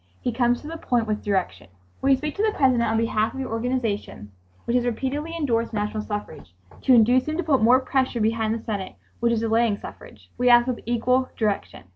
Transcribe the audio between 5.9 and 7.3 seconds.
suffrage, to induce